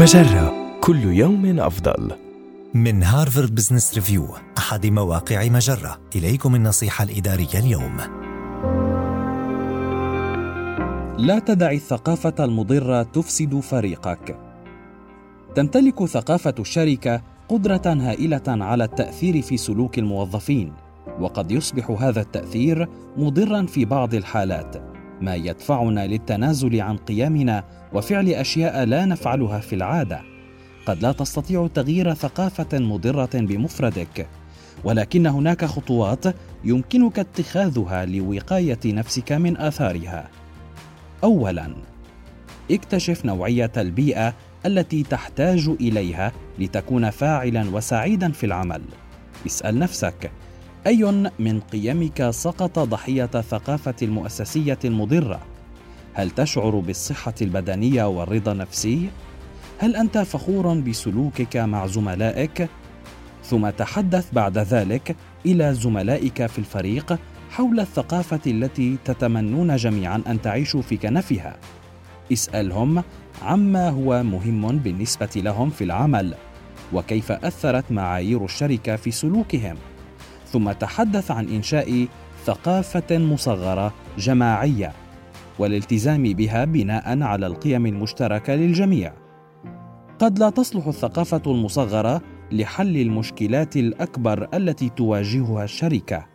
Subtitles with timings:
[0.00, 2.12] مجرة كل يوم أفضل.
[2.74, 4.28] من هارفارد بزنس ريفيو
[4.58, 7.96] أحد مواقع مجرة إليكم النصيحة الإدارية اليوم
[11.18, 14.38] لا تدع الثقافة المضرة تفسد فريقك.
[15.54, 20.72] تمتلك ثقافة الشركة قدرة هائلة على التأثير في سلوك الموظفين،
[21.20, 24.89] وقد يصبح هذا التأثير مضرا في بعض الحالات،
[25.20, 30.22] ما يدفعنا للتنازل عن قيمنا وفعل أشياء لا نفعلها في العادة.
[30.86, 34.28] قد لا تستطيع تغيير ثقافة مضرة بمفردك
[34.84, 36.24] ولكن هناك خطوات
[36.64, 40.28] يمكنك اتخاذها لوقاية نفسك من آثارها.
[41.24, 41.74] اولا
[42.70, 44.34] اكتشف نوعية البيئة
[44.66, 48.82] التي تحتاج إليها لتكون فاعلا وسعيدا في العمل.
[49.46, 50.30] اسأل نفسك
[50.86, 55.40] أي من قيمك سقط ضحية ثقافة المؤسسية المضرة؟
[56.14, 59.08] هل تشعر بالصحة البدنية والرضا النفسي؟
[59.78, 62.68] هل أنت فخور بسلوكك مع زملائك؟
[63.44, 67.18] ثم تحدث بعد ذلك إلى زملائك في الفريق
[67.50, 71.56] حول الثقافة التي تتمنون جميعا أن تعيشوا في كنفها.
[72.32, 73.02] اسألهم
[73.42, 76.34] عما هو مهم بالنسبة لهم في العمل
[76.92, 79.76] وكيف أثرت معايير الشركة في سلوكهم.
[80.52, 82.06] ثم تحدث عن إنشاء
[82.44, 84.92] ثقافة مصغرة جماعية
[85.58, 89.12] والالتزام بها بناء على القيم المشتركة للجميع.
[90.18, 96.26] قد لا تصلح الثقافة المصغرة لحل المشكلات الأكبر التي تواجهها الشركة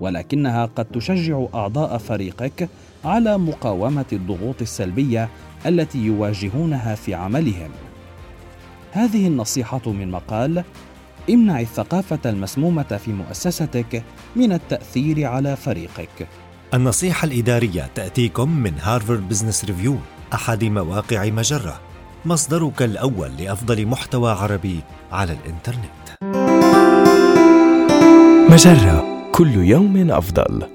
[0.00, 2.68] ولكنها قد تشجع أعضاء فريقك
[3.04, 5.28] على مقاومة الضغوط السلبية
[5.66, 7.70] التي يواجهونها في عملهم.
[8.92, 10.64] هذه النصيحة من مقال
[11.30, 14.02] امنع الثقافة المسمومة في مؤسستك
[14.36, 16.28] من التأثير على فريقك.
[16.74, 19.96] النصيحة الإدارية تأتيكم من هارفارد بزنس ريفيو
[20.34, 21.80] أحد مواقع مجرة.
[22.24, 24.80] مصدرك الأول لأفضل محتوى عربي
[25.12, 26.32] على الإنترنت.
[28.52, 30.71] مجرة كل يوم أفضل.